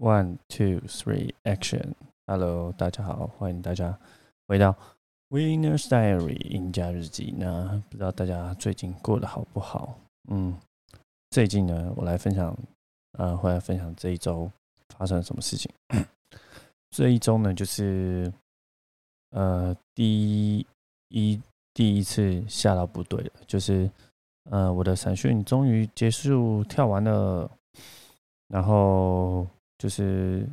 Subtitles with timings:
[0.00, 1.94] One, two, three, action!
[2.28, 3.98] Hello，大家好，欢迎大家
[4.46, 4.76] 回到
[5.28, 7.34] Winner's Diary 赢家日记。
[7.36, 9.98] 那不知道大家最近过得好不好？
[10.30, 10.56] 嗯，
[11.30, 12.56] 最近呢，我来分享，
[13.18, 14.48] 呃，会来分享这一周
[14.96, 15.68] 发生了什么事情。
[16.94, 18.32] 这一周呢，就是
[19.30, 20.64] 呃，第
[21.08, 21.42] 一
[21.74, 23.90] 第一次下到部队了，就是
[24.48, 27.50] 呃，我的散训终于结束跳完了，
[28.46, 29.44] 然后。
[29.78, 30.46] 就是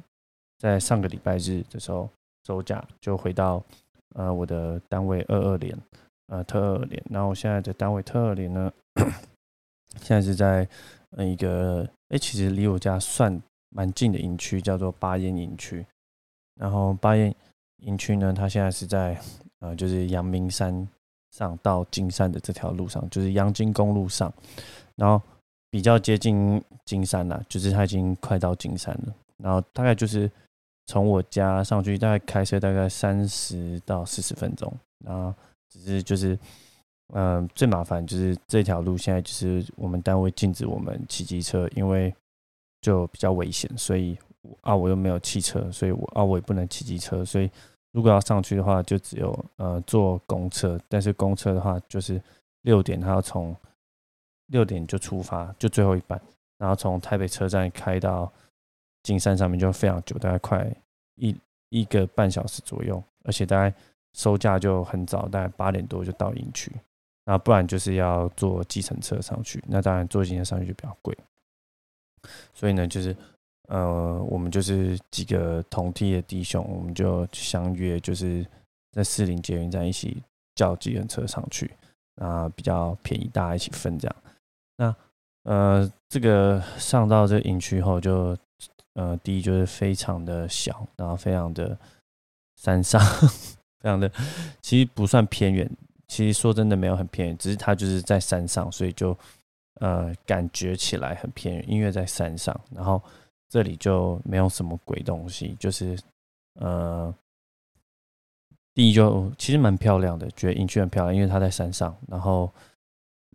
[0.60, 2.10] 在上个礼拜日的时候
[2.46, 3.64] 收假，就回到
[4.14, 5.78] 呃我的单位二二连，
[6.28, 7.04] 呃特二连。
[7.10, 8.72] 然后我现在的单位特二连呢，
[10.02, 10.68] 现在是在
[11.18, 15.86] 一个哎其实离我家算蛮近的营区，叫做巴彦营区。
[16.56, 17.34] 然后巴彦
[17.78, 19.20] 营区呢，它现在是在
[19.60, 20.88] 呃就是阳明山
[21.32, 24.32] 上到金山的这条路上，就是阳金公路上。
[24.96, 25.22] 然后
[25.76, 29.14] 比较接近金山了，就是它已经快到金山了。
[29.44, 30.32] 然后大概就是
[30.86, 34.74] 从我家上去，大概开车大概三十到四十分钟。
[35.06, 35.34] 然后
[35.70, 36.40] 只是就是，
[37.14, 42.16] 嗯，最麻烦就是这条路现在就是我们单位禁止我们骑机车，因为
[42.80, 43.70] 就比较危险。
[43.78, 44.18] 所以
[44.62, 47.26] 啊，我又没有汽车，所以我啊我也不能骑机车。
[47.26, 47.52] 所以
[47.92, 50.80] 如果要上去的话，就只有呃坐公车。
[50.88, 52.22] 但是公车的话，就是
[52.62, 53.54] 六点，它要从。
[54.48, 56.20] 六点就出发，就最后一班，
[56.58, 58.32] 然后从台北车站开到
[59.04, 60.70] 金山上面就非常久，大概快
[61.16, 61.36] 一
[61.70, 63.76] 一个半小时左右，而且大概
[64.14, 66.72] 收假就很早，大概八点多就到营区，
[67.26, 71.18] 那不然就是要坐计程车上去，那当然坐计程车上去就比较贵，
[72.54, 73.16] 所以呢，就是
[73.68, 78.46] 呃，我们就是几个同梯的弟兄，我们就相约，就是
[78.92, 80.22] 在四零捷运站一起
[80.54, 81.72] 叫计程车上去，
[82.18, 84.16] 啊，比较便宜，大家一起分这样。
[84.78, 84.96] 那
[85.44, 88.36] 呃，这个上到这营区后，就
[88.94, 91.78] 呃，第一就是非常的小，然后非常的
[92.56, 93.00] 山上，
[93.80, 94.12] 非常的
[94.62, 95.70] 其实不算偏远，
[96.08, 99.16] 其实说真的没有很偏远，只是它就是在山上，所以就
[99.82, 103.02] 呃感觉起来很偏远，因为在山上，然后
[103.48, 105.96] 这里就没有什么鬼东西，就是
[106.60, 107.14] 呃，
[108.74, 112.52] 第一就其实蛮漂亮的，觉得营区很漂亮，因为它在山上，然后。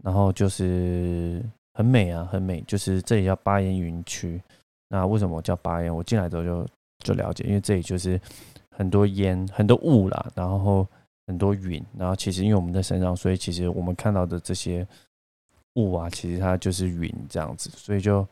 [0.02, 1.44] 然后就是
[1.74, 2.62] 很美啊，很美。
[2.66, 4.40] 就是这里叫巴彦云区。
[4.88, 5.94] 那为什么我叫巴彦？
[5.94, 6.66] 我进来之后就
[6.98, 8.20] 就了解，因为这里就是
[8.70, 10.86] 很多烟、很多雾啦，然后
[11.26, 11.84] 很多云。
[11.96, 14.86] 然后其实因为我们在山上，所以其实我们看到的这些
[15.74, 18.26] 雾啊，其实它就是云这样子，所以就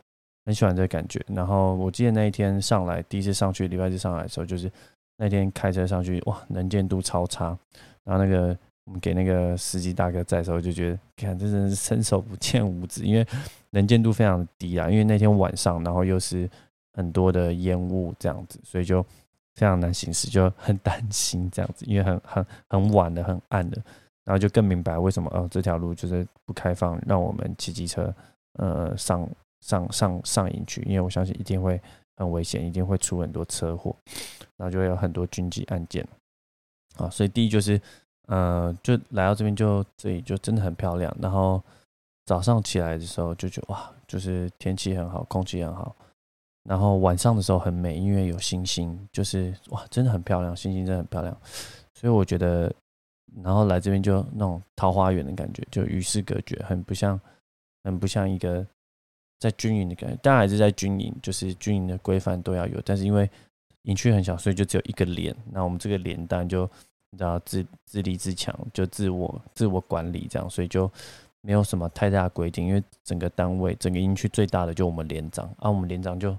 [0.47, 1.25] 很喜欢这感觉。
[1.29, 4.71] 然后我记得那一天上来，第一次上去礼拜日上来的时候，就是
[5.17, 7.57] 那天开车上去，哇，能见度超差。
[8.05, 8.57] 然后那个。
[8.89, 13.27] 我们给那个司机大哥载的时候，就觉得，看，这真是伸手不见五指，因为
[13.69, 14.89] 能见度非常低啊。
[14.89, 16.49] 因为那天晚上，然后又是
[16.95, 19.03] 很多的烟雾这样子，所以就
[19.57, 21.85] 非常难行驶，就很担心这样子。
[21.85, 23.77] 因为很很很晚了，很暗了，
[24.25, 28.11] 然后就更明白为什么哦，这条路就是不开放，让我们骑机车
[28.55, 29.29] 呃上
[29.61, 31.79] 上上上营去，因为我相信一定会
[32.17, 33.95] 很危险，一定会出很多车祸，
[34.57, 36.09] 然后就会有很多军机案件
[36.97, 37.11] 啊。
[37.11, 37.79] 所以第一就是。
[38.29, 41.15] 呃，就来到这边，就这里就真的很漂亮。
[41.19, 41.63] 然后
[42.27, 45.97] 早上起来的时候就觉得哇，就是天气很好，空气很好。
[46.65, 51.35] 然后晚上的时候很美，因为有星星，就是哇，真的很漂亮，星星真的很漂亮。
[51.95, 52.71] 所以我觉得，
[53.43, 57.19] 然后来这边就那种桃花源的感觉，就与世隔绝，很不像，
[57.85, 58.63] 很不像一个
[59.39, 60.17] 在军营的感觉。
[60.23, 63.31] 当然还是在军营，就是军营的规范都要有，但是因为
[63.85, 65.35] 营区很小，所以就只有一个连。
[65.51, 66.71] 那我们这个连单就。
[67.11, 70.91] 你知道自自立自强，就自我自我管理这样，所以就
[71.41, 72.67] 没有什么太大规定。
[72.67, 76.37] 因为整个单位整个营区最大的就我们连长啊，我们连长就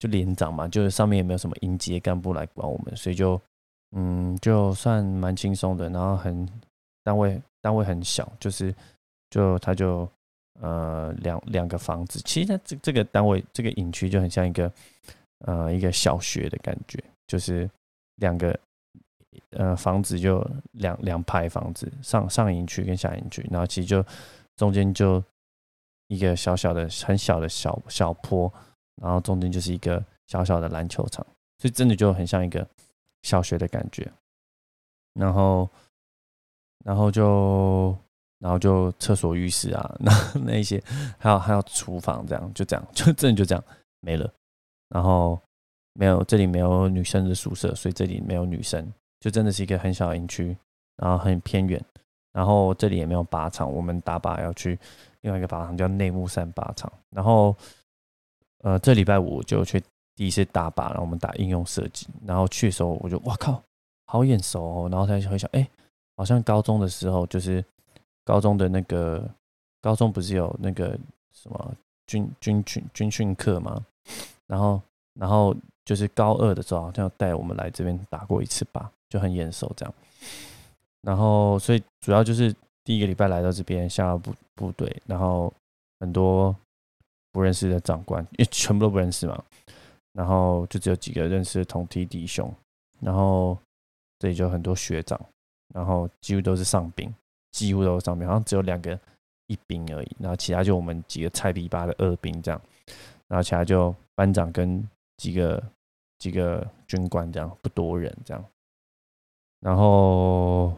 [0.00, 3.40] 就连长嘛，就是上面也没有什么营阶干部来管我们，所以就
[3.92, 5.88] 嗯，就算蛮轻松的。
[5.88, 6.48] 然后很
[7.04, 8.74] 单位单位很小，就是
[9.30, 10.08] 就他就
[10.60, 14.72] 呃两两个房子，其实它这这个单位这个营区就很像一个
[15.46, 17.70] 呃一个小学的感觉，就是
[18.16, 18.58] 两个。
[19.50, 24.04] 呃，房子就两两排房子，上上营区跟下营区，然后其实就
[24.56, 25.22] 中间就
[26.08, 28.52] 一个小小的、很小的小小坡，
[28.96, 31.24] 然后中间就是一个小小的篮球场，
[31.58, 32.66] 所以真的就很像一个
[33.22, 34.10] 小学的感觉。
[35.14, 35.68] 然后，
[36.84, 37.96] 然后就，
[38.38, 40.82] 然后就厕所、浴室啊， 那那些，
[41.18, 43.64] 还有还有厨房，这样就这样， 就真的就这样
[44.00, 44.32] 没了。
[44.88, 45.40] 然后
[45.94, 48.90] 没有这里没有女生的宿舍，所以这里没有女生。
[49.22, 50.56] 就真的是一个很小的营区，
[50.96, 51.80] 然后很偏远，
[52.32, 54.76] 然后这里也没有靶场，我们打靶要去
[55.20, 57.54] 另外一个靶场叫内木山靶场，然后
[58.64, 59.80] 呃这礼拜五就去
[60.16, 63.62] 第一次打靶，然后我们打应用射击，然后去的时候我就哇靠，
[64.06, 65.64] 好眼熟哦，然后才回想，哎，
[66.16, 67.64] 好像高中的时候就是
[68.24, 69.24] 高中的那个
[69.80, 70.98] 高中不是有那个
[71.32, 71.74] 什么
[72.08, 73.80] 军军训军训课吗？
[74.48, 74.82] 然后
[75.14, 75.54] 然后
[75.84, 79.94] 就是高二的时候好像带我们来这边打过一次靶，就很眼熟这样。
[81.02, 85.52] 然后所以主要就是第一个礼拜来到这边下部部队，然后
[86.00, 86.56] 很多
[87.30, 89.44] 不认识的长官，因为全部都不认识嘛。
[90.14, 92.50] 然后就只有几个认识的同梯弟兄，
[93.00, 93.58] 然后
[94.18, 95.20] 这里就很多学长，
[95.74, 97.12] 然后几乎都是上兵，
[97.50, 98.98] 几乎都是上兵，好像只有两个
[99.48, 102.60] 一兵而已，然后其他就我们几个菜逼八的二兵这样，
[103.28, 104.86] 然后其他就班长跟
[105.16, 105.62] 几个
[106.18, 108.44] 几个军官这样，不多人这样，
[109.62, 110.74] 然后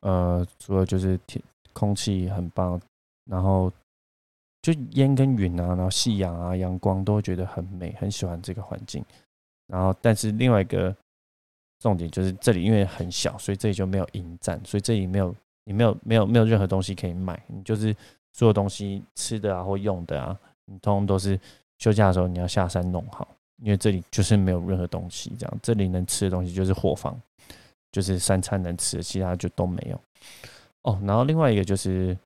[0.00, 1.42] 呃，除了就是天
[1.72, 2.78] 空气很棒，
[3.24, 3.72] 然后。
[4.60, 9.02] 就烟跟云啊，然后夕阳啊，阳光都会觉得很美，很喜欢这个环境。
[9.68, 10.94] 然后，但是另外一个
[11.78, 15.34] 重点就是这里因为很小，所以这里就没有营站，所以这里没有
[15.64, 17.94] 你没有没有没有任何东西可以买，你就是
[18.32, 20.36] 所有东西吃的啊或用的啊，
[20.66, 21.38] 你通通都是
[21.78, 23.26] 休假的时候你要下山弄好，
[23.62, 27.18] 因为这里就是没有任何东西，这样这里能吃的东西就是伙房，
[27.92, 30.00] 就是三餐能吃，其他就都没有。
[30.82, 32.16] 哦，然后另外一个就是，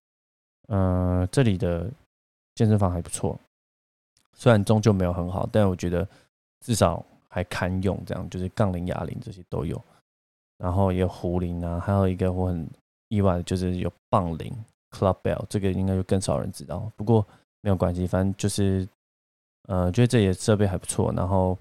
[0.68, 1.90] 嗯，这里的。
[2.54, 3.36] 健身房还不错，
[4.34, 6.06] 虽然终究没有很好，但我觉得
[6.60, 7.98] 至少还堪用。
[8.04, 9.82] 这样就是杠铃、哑铃这些都有，
[10.58, 12.68] 然后也有壶铃啊，还有一个我很
[13.08, 14.54] 意外的就是有棒铃
[14.90, 16.92] （club bell），这个应该就更少人知道。
[16.94, 17.26] 不过
[17.62, 18.86] 没有关系，反正就是
[19.68, 21.56] 呃，觉得这里的设备还不错，然后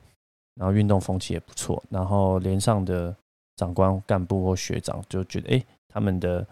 [0.55, 3.15] 然后运动风气也不错，然后连上的
[3.61, 6.47] 长官、干部或学长就觉得，哎，他们的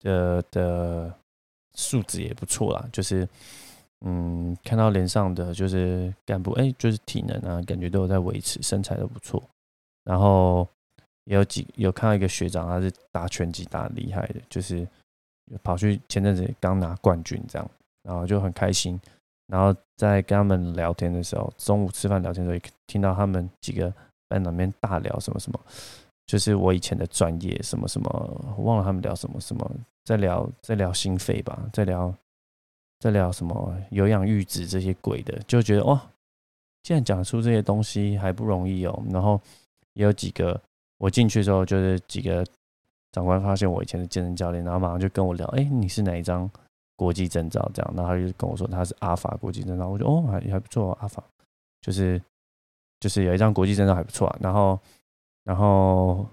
[0.00, 1.14] 的的。
[1.74, 3.26] 素质也不错啦，就是，
[4.04, 9.42] 嗯，看到脸上的就是干部，哎，就是体能啊，感觉都有在维持，身材都不错。
[10.04, 10.68] 然后
[11.24, 14.86] 也有几有看到一个学长，他是打拳击打厉害的，就是
[15.62, 17.70] 跑去前阵子刚拿冠军这样，
[18.02, 19.00] 然后就很开心。
[19.46, 23.90] 然后在跟他们聊天的时候，中午吃饭聊天的时候，听到他们几个
[24.28, 25.58] 班长边大聊什么什么。
[26.26, 29.70] 就是我以前的专业，什么什么，忘了他们聊什么什么，
[30.04, 32.14] 在聊在聊心肺吧，在聊
[33.00, 36.00] 在聊什么有氧阈值这些鬼的，就觉得哇，
[36.84, 39.02] 既然讲出这些东西还不容易哦。
[39.10, 39.38] 然后
[39.94, 40.58] 也有几个
[40.98, 42.46] 我进去之后，就是几个
[43.10, 46.48] 长官发现我以前是健身教练，然后马上就跟我聊，哎，你是哪一张
[46.96, 47.70] 国际证照？
[47.74, 51.22] 这样，然后他就跟我说他是阿法国际证照，我就哦还还不错，阿法
[51.82, 52.22] 就是
[53.00, 54.78] 就是有一张国际证照还不错啊，然后。
[55.44, 56.26] 然后，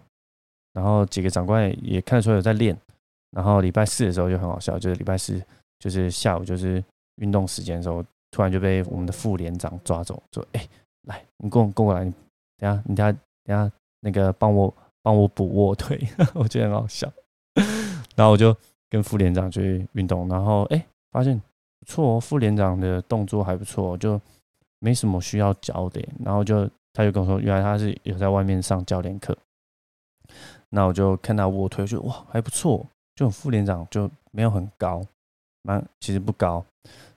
[0.73, 2.77] 然后几个长官也看得出有在练。
[3.31, 5.39] 然后礼拜四的时候就很好笑，就是礼拜四
[5.77, 6.83] 就是下午就是
[7.17, 10.67] 运动时间的时候，突然就被我们的副连长抓走，说：“哎，
[11.07, 12.11] 来，你跟我跟我来，你
[12.57, 14.73] 等下，你等下等下那个帮我
[15.03, 15.95] 帮我补卧推。
[16.33, 17.11] ”我觉得很好笑。
[18.15, 18.55] 然后我就
[18.89, 21.39] 跟副连长去运动，然后哎，发现
[21.79, 24.19] 不错，副连长的动作还不错，就
[24.79, 26.03] 没什么需要教的。
[26.23, 26.69] 然后就。
[26.93, 29.37] 他就跟我说，原来他是有在外面上教练课。
[30.69, 35.03] 那我就看他卧推，就哇还不错，就副连长就没有很高，
[35.63, 36.63] 蛮其实不高，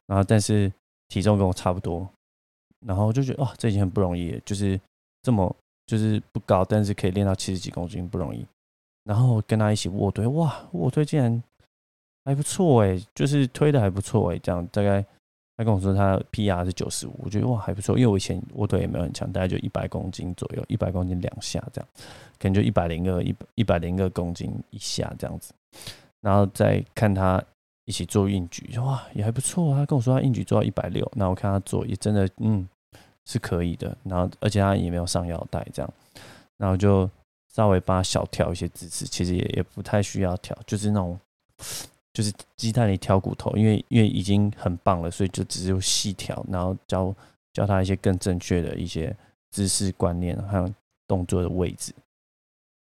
[0.07, 0.73] 然后但是
[1.09, 2.09] 体重跟我差不多，
[2.87, 4.81] 然后就觉得哇这已经很不容易，就是
[5.23, 5.55] 这么
[5.87, 8.47] 就是不高，但是可以练到七十几公斤不容易。
[9.05, 11.43] 然后跟他一起卧推，哇卧推竟然
[12.25, 15.05] 还不错哎，就是推的还不错哎，这样大概。
[15.63, 21.89] 他跟我说他 PR 是九十五，我觉得哇还不错，因为我以前卧推也没有很强，大概就一百公斤左右，一百公斤两下这样，
[22.39, 25.55] 可能就一百零二一一百零二公斤一下这样子。
[26.21, 27.41] 然后再看他
[27.85, 29.79] 一起做硬举，哇也还不错啊。
[29.79, 32.69] 他跟我说他硬举做到一百六，那我看他做也真的嗯
[33.25, 33.97] 是可以的。
[34.03, 35.95] 然后而且他也没有上腰带这样，
[36.59, 37.09] 然后就
[37.55, 41.19] 稍微帮他小调一些姿势，其实也也不太需要调，就是那种。
[42.13, 47.15] 就是鸡蛋里挑骨头，因为因为已经很棒了，所以就只有细调，然后教
[47.55, 49.17] 教他一些更正确的一些
[49.51, 50.71] 姿势观念，还有
[51.09, 51.95] 动作的位置，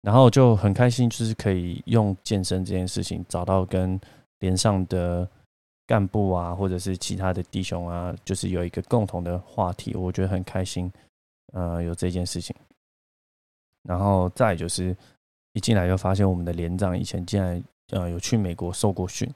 [0.01, 4.00] 然后就很开心，就是可以用健身这件事情找到跟
[4.39, 5.27] 连上的
[5.88, 10.91] 干部啊，或者是其他的弟兄啊，就是有一个共同的话题，我觉得很开心，
[11.53, 12.55] 呃，有这件事情，
[13.82, 14.96] 然后再就是
[15.53, 17.60] 一进来就发现我们的连长以前进来。
[17.92, 19.30] 呃，有去美国受过训，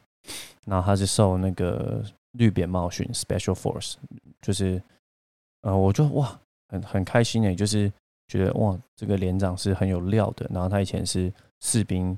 [0.66, 3.96] 然后他是受那个绿扁帽训 （Special Force），
[4.42, 4.82] 就是
[5.62, 6.40] 呃，我就哇，
[6.70, 7.92] 很很开心诶，就是
[8.28, 10.50] 觉得哇，这个连长是很有料的。
[10.52, 12.18] 然后他以前是士兵，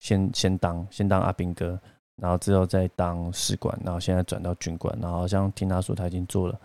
[0.00, 1.80] 先先当先当阿兵哥，
[2.16, 6.60] 然后之后再当士官，然后现在转到军官，然后好像听他说他已经做了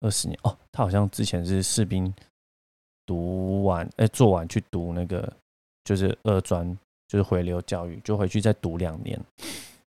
[0.00, 2.12] 二十年哦，他好像之前是士兵
[3.04, 5.32] 读完，哎，做完去读那个
[5.84, 6.76] 就是二专，
[7.08, 9.20] 就是回流教育，就回去再读两年，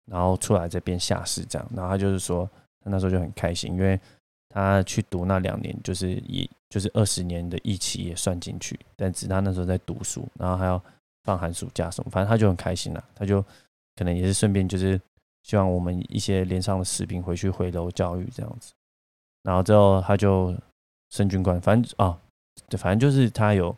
[0.06, 1.68] 然后出来这边下士这样。
[1.76, 2.50] 然后他就是说，
[2.84, 4.00] 他那时候就很开心，因为
[4.50, 10.82] 他去读那两年，就是也就是二十年的一期也算进去，但只他那时候在读书，然后还要
[11.24, 13.44] 放寒暑假什么，反正他就很开心了，他就
[13.96, 15.00] 可能也是顺便就是
[15.44, 18.74] 希望我们一些连上的士兵回去回流教育这样子。
[19.44, 20.56] 然后之后他就
[21.10, 22.18] 升军官，反正啊，
[22.70, 23.76] 对，反正就是他有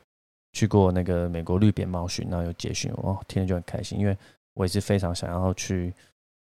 [0.53, 4.17] 去过那个美国绿扁帽训，然后有结训，哦，听着就很开心，因为
[4.53, 5.93] 我也是非常想要去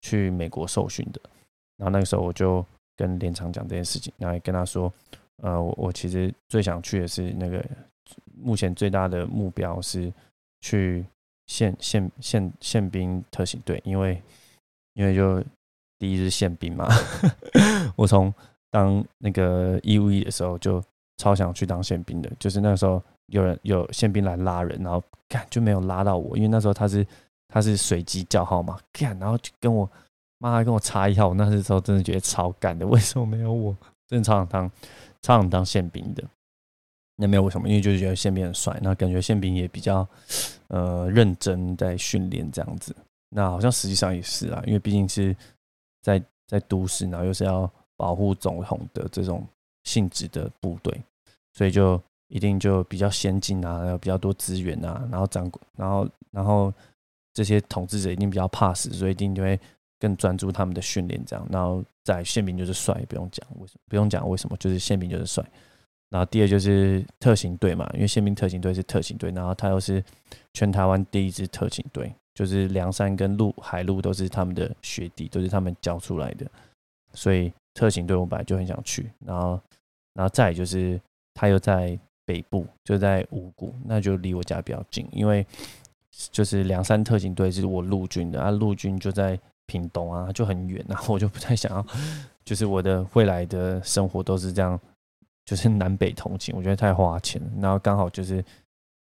[0.00, 1.20] 去美国受训的。
[1.76, 2.64] 然后那个时候我就
[2.96, 4.92] 跟连长讲这件事情，然后也跟他说，
[5.42, 7.64] 呃，我我其实最想去的是那个
[8.36, 10.12] 目前最大的目标是
[10.60, 11.04] 去
[11.46, 14.20] 宪宪宪宪兵特勤队，因为
[14.94, 15.42] 因为就
[15.98, 16.88] 第一是宪兵嘛，
[17.96, 18.32] 我从
[18.70, 20.82] 当那个义务役的时候，就
[21.18, 22.30] 超想去当宪兵的。
[22.38, 27.06] 就是那时候有人有宪兵来拉人，然后干就没有拉到我，因为那时候他是
[27.48, 29.90] 他是随机叫号嘛，干然后就跟我
[30.38, 31.28] 妈跟我插一号。
[31.28, 33.76] 我那时候真的觉得超干的， 为什么没有我？
[34.06, 34.70] 真的超想当
[35.22, 36.22] 超想当宪兵的。
[37.16, 37.68] 那没有为什么？
[37.68, 40.06] 因为就是觉得宪兵很帅，那感觉宪兵也比较
[40.68, 42.94] 呃认真在训练这样子。
[43.30, 45.36] 那好像实际上也是啊，因为毕竟是
[46.02, 47.70] 在在都市，然后又是要。
[48.00, 49.46] 保护总统的这种
[49.84, 51.02] 性质的部队，
[51.52, 56.72] 所以就一定就比较先进啊，有比较多资源啊，然后掌，然后然后
[57.34, 59.60] 这些统治者一定比较怕死，所以一定就会
[59.98, 61.46] 更专注他们的训练，这样。
[61.50, 65.44] 然后在宪兵就是帅，不用讲为什么，不用讲为什么，就是宪兵就是帅。
[66.08, 70.02] 然后第二就是特勤队嘛，因为宪兵特勤队是特勤队，然后他又是
[70.54, 76.46] 全台湾第一支特勤队，就是梁山跟陆海陆都是他们的学弟，都是他们教出来的，
[77.12, 77.52] 所以。
[77.72, 79.58] 特勤队我本来就很想去，然后，
[80.12, 81.00] 然后再就是
[81.32, 81.96] 他又在
[82.30, 85.04] 北部，就在五谷，那就离我家比较近。
[85.10, 85.44] 因为
[86.30, 91.84] 就是梁山特警队是我陆军的，啊，陆军就在屏东啊，就很远，然 后我就不太想要，
[92.44, 94.78] 就是我的未来的生活都是这样，
[95.44, 97.42] 就是南北通勤，我觉得太花钱。
[97.60, 98.44] 然后刚好就是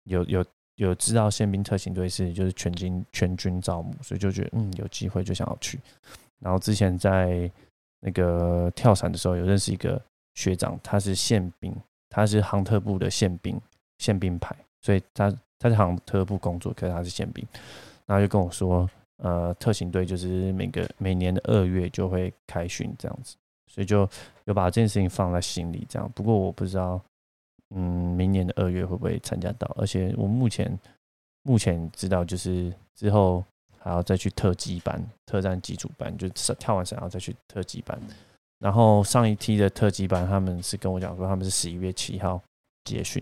[0.06, 5.80] 有有有知道宪兵特勤队是就是全军全军招募，所以就觉得嗯有机会就想要去。
[6.40, 7.52] 然后之前在。
[8.04, 10.02] 那个跳伞的时候有认识一个
[10.34, 11.72] 学长，他是宪兵，
[12.12, 13.60] 他是航特部的宪兵，
[13.98, 17.44] 宪兵排，所以他他在航特部工作，可是他是宪兵，
[18.06, 18.88] 然后就跟我说，
[19.18, 23.36] 呃，特勤队就是每个每年的二月就会开训这样子，
[23.68, 24.08] 所以就
[24.44, 26.12] 有把这件事情放在心里这样。
[26.14, 27.02] 不过我不知道，
[27.74, 29.74] 嗯，明年的二月会不会参加到？
[29.80, 30.78] 而且我目前
[31.42, 33.44] 目前知道就是之后。
[33.84, 38.00] 还要再去特技班、特战基础班，就跳完伞要再去特技班。
[38.62, 42.42] 然后上一梯的特级班，他们是跟我讲说，他们是十一月七号
[42.86, 43.22] 接训。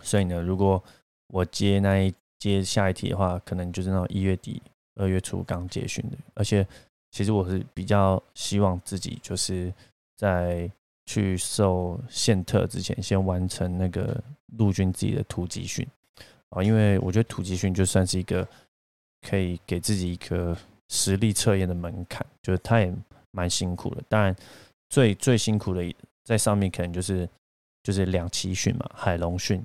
[0.00, 0.82] 所以呢，如果
[1.28, 4.62] 我接那一接下一题的话，可能就是那种一月底、
[4.94, 6.16] 二月初刚接训的。
[6.34, 6.66] 而且，
[7.10, 9.72] 其实我是比较希望自己就是
[10.16, 10.70] 在
[11.04, 14.22] 去受宪特之前，先完成那个
[14.56, 15.86] 陆军自己的突击训
[16.50, 18.46] 啊，因为我觉得突击训就算是一个。
[19.22, 20.56] 可以给自己一个
[20.88, 22.94] 实力测验的门槛，就是他也
[23.30, 24.02] 蛮辛苦的。
[24.08, 24.34] 当然，
[24.88, 27.28] 最最辛苦的在上面可能就是
[27.82, 29.64] 就是两栖训嘛，海龙训，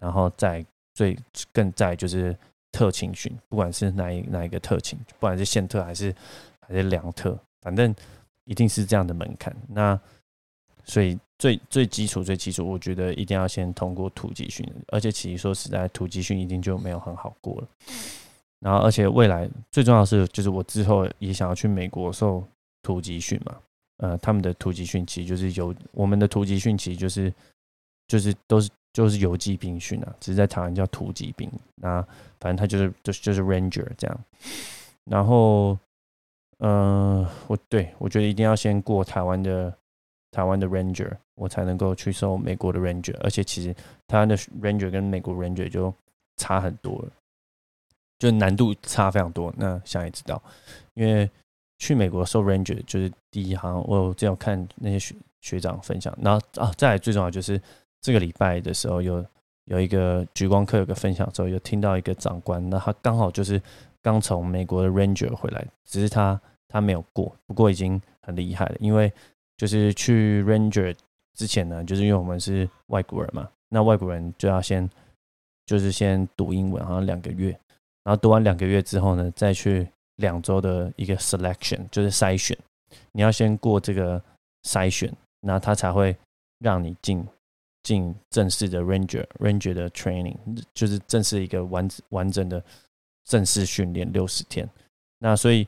[0.00, 1.16] 然后再最
[1.52, 2.36] 更在就是
[2.72, 6.14] 特勤训，不管是哪一哪一个特勤，不管是县特还是
[6.60, 7.94] 还是两特，反正
[8.44, 9.54] 一定是这样的门槛。
[9.68, 9.98] 那
[10.84, 17.68] 所以最最基础最基础，我觉得一定要先通过突击训，而且其实说实在，突击训一定就没有很好过了。
[18.58, 22.46] 然后，而且未来最重要的是，就是我之后也想要去美国受
[22.82, 23.58] 突击训嘛。
[23.98, 27.32] 呃，他们的突击训其实就是游，我们的突击训其实就是
[28.06, 31.50] 就是都是就是游击兵训啊，只是在台湾叫突击兵。
[31.74, 32.00] 那
[32.38, 34.20] 反正他就是就是就是 Ranger 这样。
[35.04, 35.78] 然后，
[36.58, 39.76] 嗯，我对我觉得一定要先过台湾的
[40.30, 43.16] 台湾的 Ranger，我才能够去受美国的 Ranger。
[43.20, 43.74] 而且其实
[44.06, 45.92] 台湾的 Ranger 跟美国 Ranger 就
[46.36, 47.12] 差很多了。
[48.18, 50.42] 就难度差非常多，那想也知道，
[50.92, 51.30] 因为
[51.80, 57.60] 去美国受 Ranger 就是第一行，我有这样看那些学学长分享，然后啊，再来最重要就是
[58.00, 59.24] 这个礼拜的时候有
[59.64, 63.60] 有一个举光课有个分享之后，有听到一个长官，那他刚好就是
[64.02, 69.10] 刚从美国的 Ranger 回来，只是他他没有过，不过已经很厉害了，因为
[69.56, 70.94] 就是去 Ranger
[71.34, 74.88] 之前呢，就是因为我们是外国人嘛，那外国人就要先
[75.64, 77.58] 就是先读英文，好像两个月。
[78.04, 79.88] 然后读完两个月之后呢，再去
[80.20, 82.56] 两周的一个 selection，就是筛选。
[83.12, 84.22] 你要先过这个
[84.62, 86.16] 筛选，那他才会
[86.58, 87.26] 让你进
[87.82, 90.36] 进正式的 ranger ranger 的 training，
[90.74, 92.62] 就是正式一个完完整的
[93.24, 94.68] 正式训练六十天。
[95.18, 95.66] 那所以，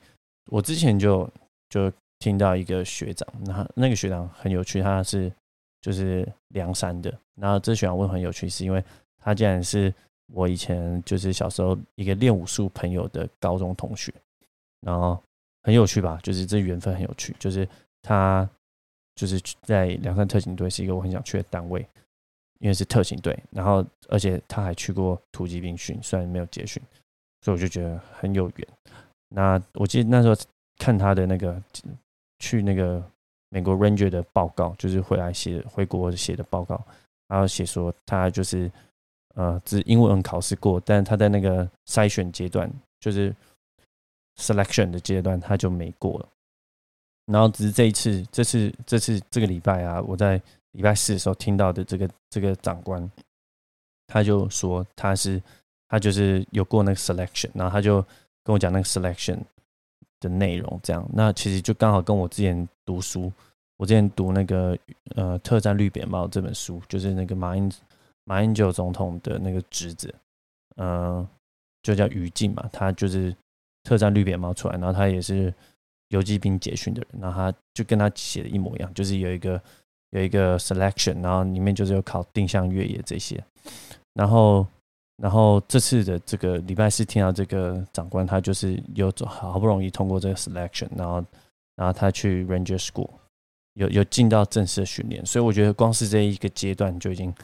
[0.51, 1.29] 我之前就
[1.69, 5.33] 就听到一个学长，那那个学长很有趣，他是
[5.81, 7.13] 就是梁山的。
[7.41, 8.83] 然后这学长问很有趣，是因为
[9.19, 9.93] 他竟然是
[10.33, 14.13] 我以前就是小时候一个练武术朋友的高中同学，
[14.83, 15.19] 然后
[15.63, 16.21] 很有趣吧？
[16.23, 17.67] 就是这缘分很有趣，就是
[18.03, 18.49] 他。
[19.15, 21.87] 就是在梁山特警队是一个我很想去的单位，
[22.61, 26.83] 因为是特警队，然后而且他还去过突击兵训，虽然没有结训，
[27.43, 28.69] 所以我就觉得很有缘。
[29.29, 30.35] 那我记得那时候
[30.79, 31.63] 看他的那个
[32.39, 33.05] 去那个
[33.51, 36.83] 美国 Ranger 的报告，就是回来写回国写的报告，
[37.29, 38.73] 然后写说他就是
[39.35, 43.33] 呃只英文考试过，但他在那个筛选阶段，就是
[44.43, 46.29] selection 的阶段，他就没过了。
[47.27, 50.41] 然后只是这一次，这次这次这个礼拜啊，我在
[50.73, 53.11] 礼拜四的时候听到的这个这个长官，
[54.09, 55.41] 他就说他是
[55.89, 58.03] 他就是有过那个 selection，然后他就
[58.43, 59.39] 跟我讲那个 selection
[60.19, 63.33] 的内容，这样那其实就刚好跟我之前读书，
[63.77, 64.77] 我之前读那个
[65.15, 67.73] 呃特战绿扁帽这本书，就是那个马英
[68.25, 70.13] 马英九总统的那个侄子，
[70.77, 71.27] 嗯，
[71.83, 73.35] 就叫于静嘛，他就是
[73.83, 75.53] 特战绿扁帽出来，然后他也是。
[76.09, 79.59] 游击兵结训的人，然后他就跟他写的一模一样，就是有一个
[80.11, 83.43] 有一个 selection，然后里面就是有考定向越野这些，
[84.13, 84.67] 然后
[85.17, 91.25] 然后这次的这个礼拜四听到这个长官，他就是有好不容易通过这个 selection，然后
[91.77, 93.09] 然后他去 ranger school，
[93.73, 97.35] 有有进到正式的训练，所以我觉得光是这一个阶段就已经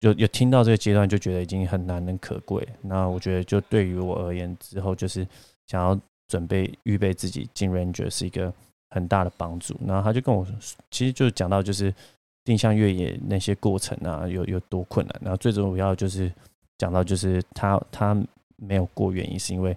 [0.00, 2.66] 有有听到这个阶段就觉得已经很难能可贵。
[2.80, 5.28] 那我觉得就对于我而言，之后就是
[5.66, 5.98] 想要。
[6.26, 8.52] 准备预备自己进 Ranger 是一个
[8.88, 9.78] 很大的帮助。
[9.86, 10.44] 然后他就跟我，
[10.90, 11.94] 其实就是讲到就是
[12.42, 15.20] 定向越野那些过程啊，有有多困难。
[15.20, 16.32] 然后最主要就是
[16.78, 18.16] 讲到就是他他
[18.56, 19.76] 没有过原因是因为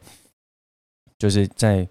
[1.20, 1.88] 就是在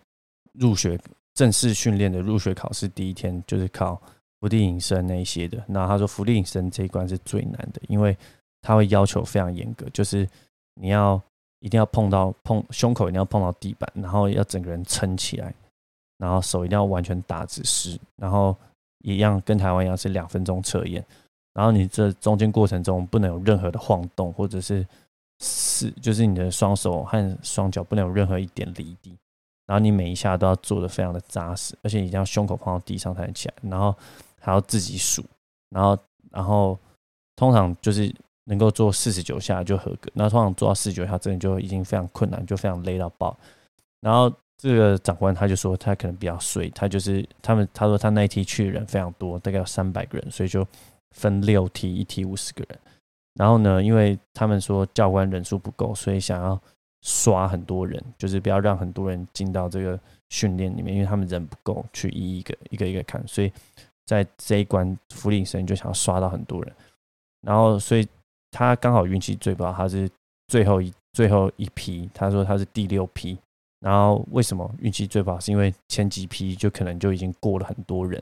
[0.54, 0.98] 入学
[1.34, 4.00] 正式训练的入学考试第一天就是考
[4.40, 5.62] 伏地隐身那些的。
[5.68, 8.16] 然后他说伏地隐身这一关是最难的，因为
[8.62, 10.26] 他会要求非常严格，就是
[10.80, 11.22] 你要。
[11.60, 15.52] 一定要碰到碰胸口，一定要碰到地板，然后要整个人撑起来，
[16.18, 17.62] 然后手一定要完全打直，
[18.16, 18.54] 然后
[19.02, 21.04] 一样跟台湾一样是两分钟测验，
[21.54, 24.86] 然后你这中间过程中不能有任何的晃动，或者是
[25.40, 29.16] 是就是你的双手和双脚不能有任何一点离地，
[29.66, 33.94] 然后你每一下都要做的非常的扎实，而且一定要胸口碰到地上才能起来，然后
[34.40, 35.24] 还要自己数，
[35.70, 35.98] 然后
[36.30, 36.78] 然后
[37.34, 38.14] 通常就是。
[38.48, 43.36] 能够做四十九下就合格，那通常做到四十九下，真的就已经非常困难，就非常累到爆。
[44.00, 50.64] 然后这个长官他就说，他可能比较碎，他就是他们他说他那一梯去的人非常多，大概有三百个人，所以就
[51.10, 52.78] 分六梯，一梯五十个人。
[53.34, 56.58] 然后呢，因为他们说教官人数不够，所以想要
[57.02, 63.52] 刷很多人，就是不要让很多人进到这个训练里面，因为他们人不够去一一个一个一个看，所以
[64.04, 66.72] 在这一关福利生就想要刷到很多人，
[67.40, 68.06] 然后所以。
[68.56, 70.08] 他刚好运气最不好，他是
[70.48, 72.08] 最后一最后一批。
[72.14, 73.36] 他说他是第六批。
[73.80, 75.38] 然后为什么运气最不好？
[75.38, 78.20] 是因为前几批就可能就已经过了很多人，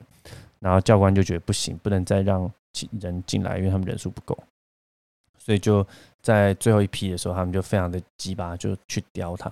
[0.59, 2.51] 然后教官就觉得不行，不能再让
[2.99, 4.37] 人进来，因为他们人数不够。
[5.37, 5.87] 所以就
[6.21, 9.49] 在最后一批的时候，他们就非常的鸡巴，就去叼他。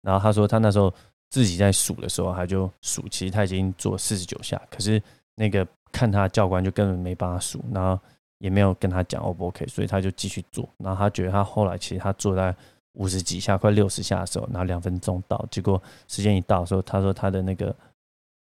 [0.00, 0.92] 然后他说他那时候
[1.28, 5.00] 自己在数的时候，他就数，其实他已经做四十九下，可是
[5.34, 8.02] 那个看他教官就根本没帮他数，然后。
[8.42, 10.68] 也没有跟他讲 O 不 OK，所以他就继续做。
[10.78, 12.52] 然后他觉得他后来其实他做在
[12.94, 17.72] 五十几下、快六十下的时候，然后两分钟到，结果时间一到的时候，他说他的那个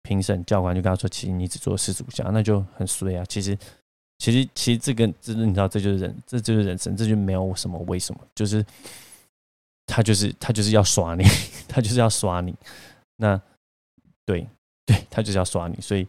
[0.02, 3.54] 评审教官就跟他说：“其实你只做四十五下，那就很衰啊。”其实，
[4.16, 8.64] 其实，其实这个，这你知道，这就是人，这就是人生，这就没有什么为什么，就是
[9.84, 11.24] 他就是他就是要耍你，
[11.68, 12.54] 他就是要耍你。
[13.16, 13.38] 那
[14.24, 14.48] 对
[14.86, 16.08] 对，他就是要耍你，所以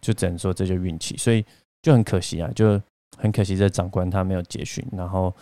[0.00, 1.44] 就只能说这就运气，所以
[1.82, 2.80] 就很可惜啊，就。
[3.16, 5.32] 很可惜，这长官他没有结训，然后，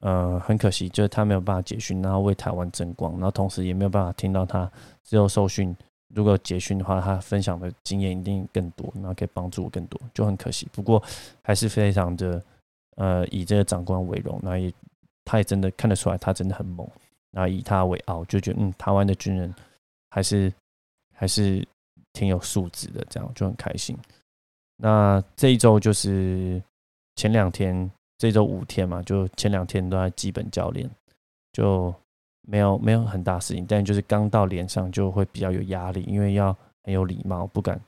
[0.00, 4.70] 呃，很可惜，就是他没有办法结训，然后为台湾争光，然后同时也没有办法听到他
[5.02, 5.76] 之后受训，
[6.14, 10.68] 如果结训的话，他分享的经验一定更多，然后可以帮助我更多，就很可惜。
[10.72, 11.02] 不过
[11.42, 12.42] 还是非常的，
[12.96, 14.72] 呃，以这个长官为荣，那也
[15.24, 16.88] 他也真的看得出来，他真的很猛，
[17.32, 19.52] 然后以他为傲，就觉得嗯，台湾的军人
[20.10, 20.52] 还是
[21.12, 21.66] 还是
[22.12, 23.98] 挺有素质的，这样就很开心。
[24.80, 26.62] 那这一周就是
[27.16, 30.88] 前两天，这周五天嘛，就前两天都在基本教练，
[31.52, 31.92] 就
[32.42, 37.80] 没有没有很大事情，但就是刚到连上就会比较有压力，因为要很有礼貌，不敢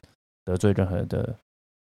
[0.44, 1.33] 得罪任何的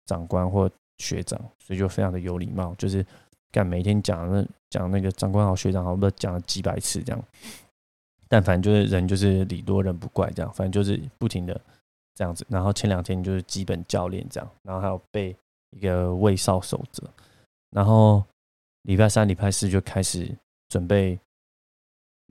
[0.07, 3.05] 长官或学长，所以就非常的有礼貌，就是
[3.51, 7.25] 干每天讲那讲那个长官好学长好，不讲了几百次这样。
[8.29, 11.61] 但反正就是人就是礼多人不怪这样，反正就是不停的
[12.14, 12.46] 这样子。
[12.48, 15.37] 然后前两天就是基本教练这样，然后还有背
[15.70, 17.03] 一个卫少守则，
[17.70, 18.22] 然后
[18.83, 20.35] 礼拜三、礼拜四就开始
[20.68, 21.18] 准备。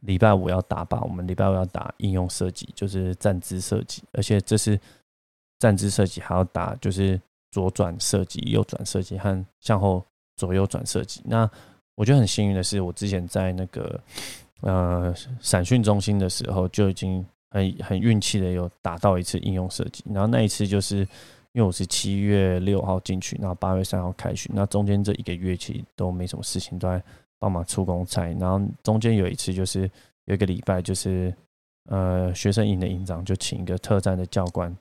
[0.03, 4.79] 礼拜五要打靶，我们礼拜五要打应用设计，就是站姿设计，而且这是
[5.59, 10.03] 站姿设计还要打，就是左转设计、右转设计和向后
[10.37, 11.21] 左右转设计。
[11.23, 11.47] 那
[11.93, 14.01] 我觉得很幸运的是，我之前在那个
[14.61, 20.03] 呃散训中心的时候，就已经很很运气的有打到一次应用设计。
[20.09, 20.97] 然后那一次就是
[21.51, 26.99] 因为我是七月六号进去，然后八月三号开训，那中间这一个月其实都没什么事情，都在。
[27.41, 29.89] 帮忙出公差，然后中间有一次就是
[30.25, 31.33] 有一个礼拜，就是
[31.89, 34.71] 呃学生营的营长就请一个特战的教官，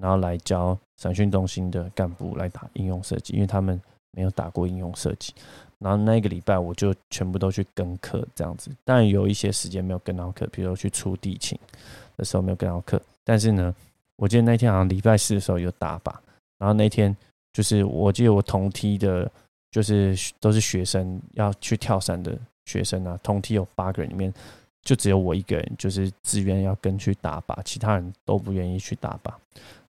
[0.00, 3.78] 然后来教散训中心的干部来打应用设计，因为他们
[4.12, 5.34] 没有打过应用设计。
[5.78, 11.58] 然后那个礼拜我就全部都去跟课这样子，但有一些时间没有跟到课，比如去出地勤
[12.16, 13.00] 的时候没有跟到课。
[13.24, 13.74] 但是呢，
[14.16, 16.12] 我记得那天好像礼拜四的时候有打靶，
[16.58, 17.16] 然后那天
[17.52, 19.30] 就是我记得我同梯的。
[19.68, 24.32] 就是都是学生要去跳伞的学生啊，同梯有八个人，里面
[24.80, 29.30] 就只有我一个人，就是自愿要跟去打靶，其他人都不愿意去打靶。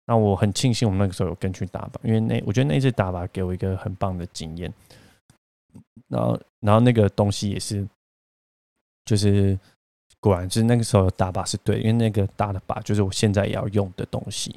[0.03, 4.73] 那我很庆幸我们那个时候有跟去打靶，因为那我觉得那一次打靶给我一个很棒的经验。
[6.09, 7.87] 然后，然后那个东西也是，
[9.05, 9.57] 就是
[10.19, 14.55] 果然是那个时候打靶是对，因为那个打的靶就是我现在也要用的东西，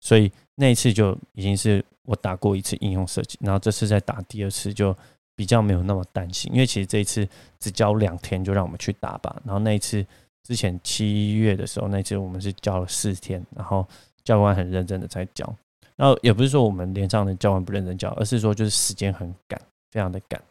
[0.00, 1.84] 所以那一次就已经是。
[2.06, 4.96] 我打过一次应用设计，然后这次再打第二次就
[5.36, 7.28] 比较没有那么担心，因为其实这一次
[7.60, 9.32] 只教两天就让我们去打靶。
[9.44, 10.04] 然后那一次
[10.42, 13.86] 之前七月的时候，那次我们是教了四天，然后
[14.24, 15.54] 教官很认真的在教。
[15.94, 19.60] 然后也不是说我们连上的教官不认真教，而是说就是时间很赶，
[19.92, 20.42] 非常的赶。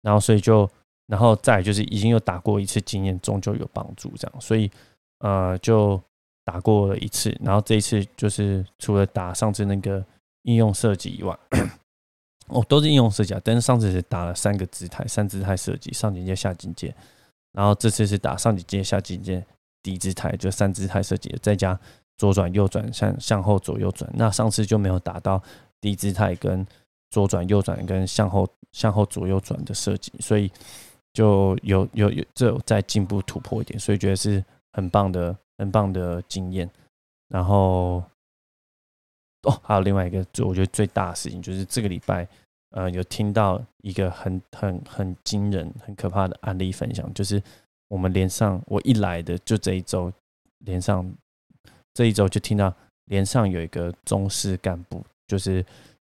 [0.00, 0.70] 然后所以就，
[1.10, 4.40] 然后再就是已经有打过一次经验，终究有帮助这样。
[4.40, 4.70] 所以
[5.18, 6.00] 呃就
[6.44, 10.04] 打过了一次，然后这一次就是除了打上次那个。
[10.44, 11.38] 应用设计以外，
[12.48, 13.40] 哦，都是应用设计啊。
[13.44, 16.94] 但是上次是打了三个姿态，三姿态设计，上境界、下境界。
[17.52, 19.44] 然后这次是打上境界、下境界、
[19.82, 21.78] 低姿态，就三姿态设计，再加
[22.16, 24.10] 左转、右转、向向后左右转。
[24.14, 25.42] 那上次就没有打到
[25.78, 26.66] 低姿态跟
[27.10, 30.50] 左转、右转跟向后向后左右转的设计，所以
[31.12, 36.70] 就有有有这在进步突破一点，所以觉得是很棒的、很棒的经验。
[37.28, 38.02] 然后。
[39.44, 42.28] 哦，还有另外一个，就我觉得最大的事情就是这个礼拜，
[42.72, 47.42] 呃，有听到一个很很很惊人、很可怕的案例分享，就是
[47.88, 50.12] 我们连上我一来的就这一周
[50.58, 51.10] 连上
[51.94, 52.70] 这一周就听到
[53.06, 55.64] 连上有一个中式干部，就是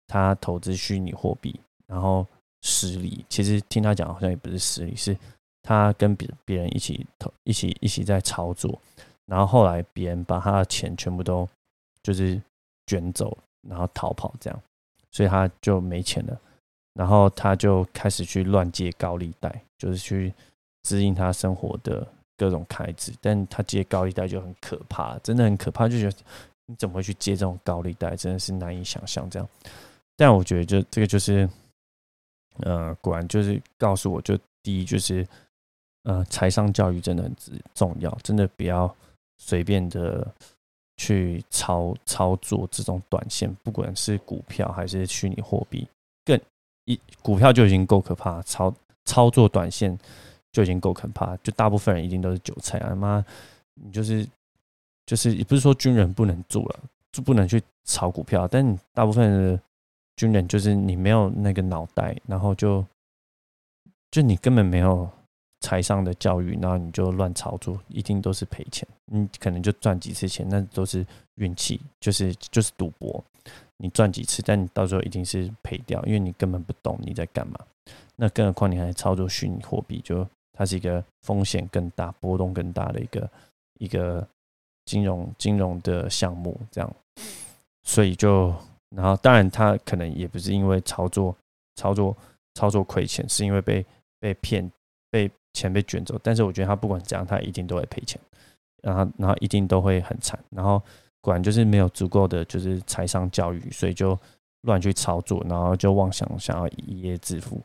[0.08, 1.54] 他投资虚拟货币，
[1.86, 2.26] 然后
[2.62, 3.24] 失利。
[3.28, 5.16] 其实听他讲好像也不是失利，是
[5.62, 8.80] 他跟别别人一起投，一起一起在操作，
[9.26, 11.48] 然后后来别人把他的钱全部都
[12.02, 12.40] 就是。
[12.86, 14.62] 卷走，然后逃跑，这样，
[15.12, 16.36] 所以他就没钱了。
[16.92, 20.34] 然后他就开始去乱借高利贷，就是去
[20.82, 22.04] 支应他生活的
[22.36, 23.12] 各种开支。
[23.20, 26.16] 但他借高利贷就很可怕，真的很可怕，就觉得
[26.66, 29.30] 你怎么会去借这种高利贷，真的是难以想象。
[29.30, 29.48] 这样，
[30.16, 31.48] 但我觉得就这个就是，
[32.62, 35.26] 呃，果然就是告诉我就第一就是，
[36.04, 37.34] 呃，财商教育真的很
[37.74, 38.94] 重要，真的不要
[39.38, 40.26] 随便的。
[41.02, 45.88] 去操操作这种短线，不管是股票还是虚拟货币，
[46.26, 46.38] 更
[46.84, 48.70] 一股票就已经够可怕，操
[49.06, 49.98] 操作短线
[50.52, 51.34] 就已经够可怕。
[51.38, 52.94] 就大部分人一定都是韭菜啊！
[52.94, 53.24] 妈，
[53.72, 54.28] 你就是
[55.06, 59.62] 就是也不是说军人不能做了，就不能去炒股票，但大部分人
[60.16, 62.84] 军人就是你没有那个脑袋，然后就
[64.10, 65.08] 就你根本没有。
[65.62, 68.88] 财商的教育，然后你就乱操作，一定都是赔钱。
[69.04, 73.22] 你可能就赚几次钱，那都是运气，就是就是赌博。
[73.76, 77.60] 你赚几次，但你到时候一定是赔掉，因为你根本不懂你在干嘛。
[78.16, 83.30] 那更何况你还操作虚拟货币，就它是一个风险更大、波动更大的一个
[83.80, 84.26] 一个
[84.86, 86.58] 金融金融的项目。
[86.70, 86.90] 这样，
[87.82, 88.54] 所以就
[88.94, 91.36] 然后当然他可能也不是因为操作
[91.76, 92.16] 操作
[92.54, 93.84] 操作亏钱，是因为被
[94.18, 94.70] 被骗
[95.10, 95.30] 被。
[95.52, 98.20] 钱被卷走，但是我觉得他不管怎样，他一定都会赔钱，
[98.84, 100.80] 然后然后一定都会很惨，然后
[101.20, 104.16] 果然就是没有足够的就是财商教育，所以就
[104.60, 107.60] 乱去操作，然后就妄想想要一夜致富，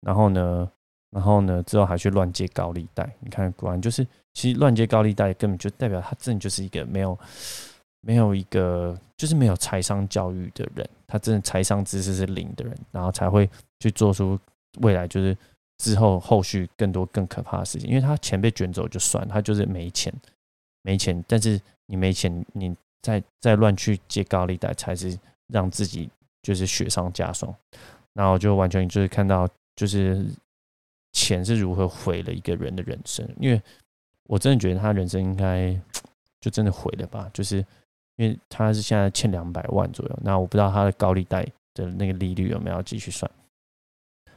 [0.00, 0.68] 然后呢，
[1.12, 4.04] 然后呢之后还去乱借高利贷，你看果然就是
[4.34, 7.16] 其实乱借高利贷根本就代表他真的就是一个没有
[8.02, 14.38] 没有一个就是没有财商教育的人，他真的财商知识是零的人，然后才会去做出
[14.80, 15.36] 未来就是
[15.76, 17.88] 之后后续更多更可怕的事情。
[17.90, 20.10] 因为他钱被卷走就算，他就是没钱，
[20.82, 21.22] 没钱。
[21.28, 26.08] 但是你没钱，你再再乱去借高利贷，才是让自己
[26.42, 27.54] 就是雪上加霜。
[28.14, 30.26] 然后就完全就是看到，就是
[31.12, 33.28] 钱是如何毁了一个人的人生。
[33.38, 33.60] 因为
[34.24, 35.78] 我真的觉得他人生应该
[36.40, 37.62] 就真的毁了吧，就是。
[38.20, 43.30] 因为他是现在欠两百万左右，那我不知道他的高利贷的那个利率有没有继续算。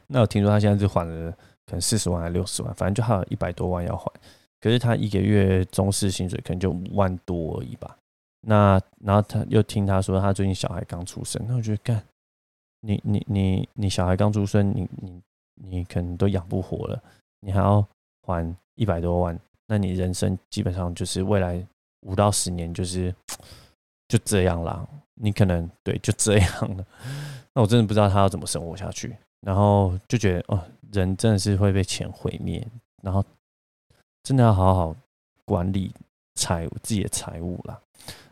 [0.06, 1.30] 那我听说他现在是还了
[1.66, 4.10] 可能四十万还是六十万，反正就还有一百多万要还。
[4.58, 7.94] 可是他一个月中式薪水可能就五万多而已吧。
[8.40, 12.02] 那然后他又听他说他最近小孩刚出生，那我觉得干，
[12.80, 15.20] 你你你你小孩刚出生，你你
[15.56, 17.02] 你可能都养不活了，
[17.40, 17.86] 你还要
[18.26, 21.62] 还一百多万，那你人生基本上就是未来
[22.00, 23.14] 五到十年就是。
[24.14, 26.86] 就这样啦，你可能对就这样了。
[27.52, 32.64] 那我真的不知道他要怎么生活下去，然后就觉得哦，人真的是会被钱毁灭，
[33.02, 33.24] 然后
[34.22, 34.96] 真的要好好
[35.44, 35.92] 管理
[36.36, 37.76] 财务自己的财务啦。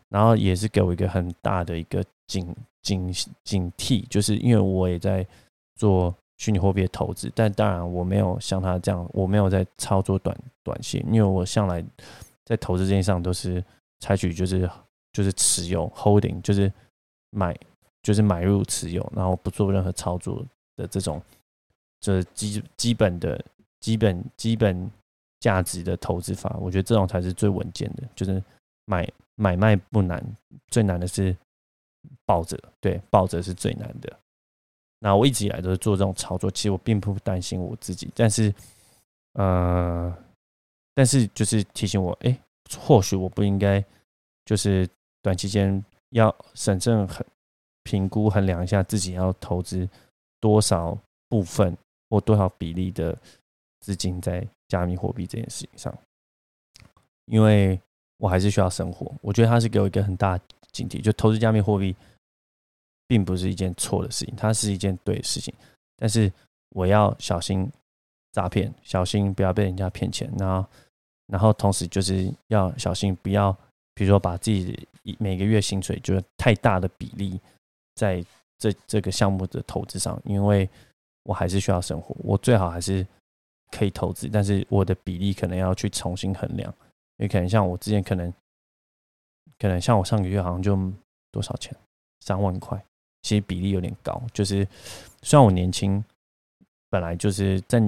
[0.09, 5.27] 然后也是给我一个很大的一个警警警惕，就是因为我也在
[5.75, 11.85] 做虚拟货币的投资，但当然我没有像他这样，我没有在操作短短线，因为我向来
[12.45, 13.65] 在投资这件上都是
[13.99, 14.71] 采取就是。
[15.13, 16.73] 就是持有 holding，就是
[17.31, 17.55] 买，
[18.03, 20.43] 就是买入持有，然后不做任何操作
[20.75, 21.21] 的这种，
[22.01, 23.45] 这基基本的、
[23.79, 24.91] 基本基本
[25.39, 28.03] 价值的投资法，我觉得这种才是最稳健的。
[28.17, 28.43] 就是
[28.87, 30.25] 买买卖不难，
[30.69, 31.37] 最难的是
[32.25, 34.19] 抱着，对，抱着是最难的。
[34.99, 38.55] 那我一直以来都是做这种操作，其实我并不担心我自己，但是，
[39.35, 40.17] 呃，
[40.95, 42.39] 但是就是提醒我，哎，
[42.79, 43.85] 或许我不应该，
[44.47, 44.89] 就是。
[45.23, 47.25] 短期间要审慎很
[47.85, 49.89] 评估衡量一下自己要投资
[50.41, 51.77] 多少部分
[52.11, 53.17] 或多少比例的
[53.81, 55.97] 资金在加密货币这件事情上，
[57.27, 57.81] 因为
[58.19, 59.13] 我还是需要生活。
[59.21, 60.39] 我觉得它是给我一个很大
[60.73, 61.95] 警惕，就投资加密货币
[63.07, 65.55] 并不是一件错的事情，它是一件对的事情。
[65.97, 66.33] 但是
[66.71, 67.71] 我要小心
[68.33, 70.33] 诈骗，小心不要被人家骗钱。
[70.39, 70.69] 然后，
[71.27, 73.57] 然后同时就是要小心不要。
[73.95, 77.39] 比如说，把自己每个月薪水就是太大的比例
[77.95, 78.25] 在
[78.59, 80.69] 这这个项目的投资上，因为
[81.25, 83.07] 我还是需要生活，我最好还是
[83.71, 86.73] 可以投资，但是我的比例可能要去重新衡量，
[87.19, 88.33] 因为可能像我之前可能
[89.59, 90.75] 可能像我上个月好像就
[91.31, 91.77] 多少钱
[92.21, 92.83] 三万块，
[93.23, 94.67] 其实比例有点高，就是
[95.23, 96.03] 虽然我年轻，
[96.89, 97.79] 本来就是在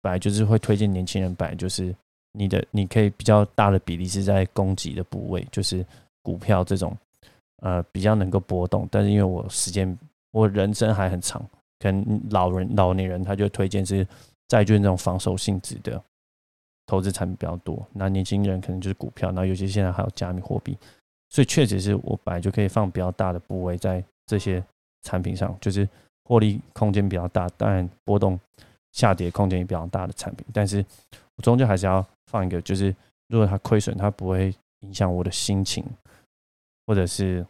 [0.00, 1.94] 本来就是会推荐年轻人，本来就是。
[2.36, 5.84] 你的你可以比较大的比例是在供给的部位，就是
[6.22, 6.96] 股票这种，
[7.62, 8.86] 呃，比较能够波动。
[8.90, 9.98] 但是因为我时间
[10.32, 11.42] 我人生还很长，
[11.78, 14.06] 可能老人老年人他就推荐是
[14.48, 16.00] 债券这种防守性质的
[16.86, 17.84] 投资产品比较多。
[17.92, 20.76] 那年轻人可能就是股票，那尤其现在还有加密货币，
[21.30, 24.62] 所以确实是我本来就可以放比较大的部位在这些
[25.02, 25.88] 产品上，就是
[26.24, 28.38] 获利空间比较大，当然波动
[28.92, 30.44] 下跌空间也比较大的产品。
[30.52, 30.84] 但是
[31.36, 32.06] 我终究还是要。
[32.28, 32.92] 放一个，就是
[33.28, 35.84] 如果它亏损，它不会影响我的心情，
[36.84, 37.46] 或者是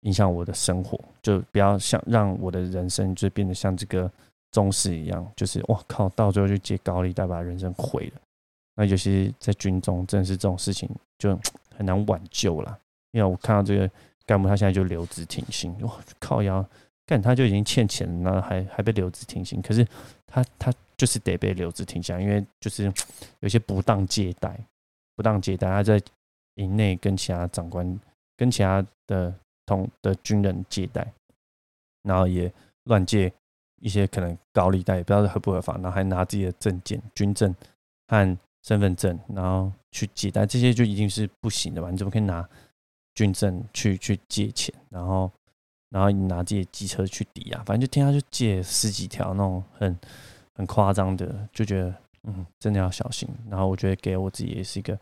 [0.00, 4.10] 影响我的生活，就不要像让我的人生就变得像这个
[4.50, 8.20] 宗师一样，就是哇靠，到最后就借高利贷把人生毁了。
[8.74, 11.38] 那尤其是在军中，真的是这种事情就
[11.78, 12.76] 很难挽救了。
[13.12, 13.88] 因为我看到这个
[14.26, 16.68] 干部，他现在就留职停薪，哇靠腰
[17.06, 19.86] 干他就已经欠钱了，还还被留职停薪，可是
[20.26, 20.72] 他他。
[21.02, 22.84] 就是得被留置停薪，因为就是
[23.42, 24.56] 有些不当借贷，
[25.16, 26.00] 不当借贷，他在
[26.54, 27.98] 营内跟其他长官、
[28.36, 29.34] 跟其他的
[29.66, 31.12] 同的军人借贷，
[32.04, 32.52] 然后也
[32.84, 33.32] 乱借
[33.80, 37.52] 一些可能高利贷，也不知道合不合法，然后还拿自己的证件、军证
[38.06, 41.90] 和身份证，然后去借贷，这些就一定是不行的吧？
[41.90, 42.48] 你怎么可以拿
[43.16, 44.72] 军证去去借钱？
[44.88, 45.28] 然后，
[45.90, 49.98] 然后你拿自己的机车去抵押，反正就听他就借十几条那种很。
[50.54, 53.28] 很夸张的，就觉得嗯，真的要小心。
[53.50, 54.98] 然后我觉得给我自己也是一个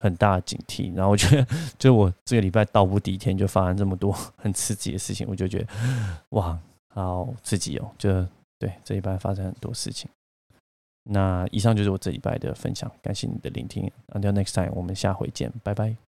[0.00, 0.94] 很大的警惕。
[0.94, 1.46] 然后我觉得，
[1.78, 5.66] 就我这个礼拜倒不第一天就发生这么多 很刺激的事情，我就觉得
[6.30, 6.58] 哇，
[6.94, 7.90] 好刺激哦！
[7.98, 8.26] 就
[8.58, 10.08] 对这一拜发生很多事情。
[11.08, 13.90] 那以上就是我这礼拜的分享，感谢你的聆听。
[14.08, 16.05] Until next time，我们下回见，拜拜。